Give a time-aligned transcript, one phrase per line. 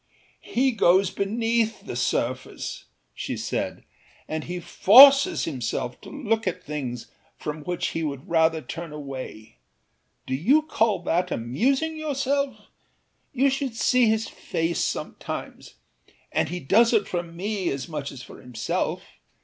[0.53, 3.83] âHe goes beneath the surface,â she said,
[4.27, 9.57] âand he forces himself to look at things from which he would rather turn away.
[10.25, 12.69] Do you call that amusing yourself?
[13.31, 15.75] You should see his face sometimes!
[16.31, 19.03] And he does it for me as much as for himself.